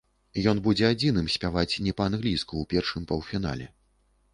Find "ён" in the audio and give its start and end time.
0.53-0.61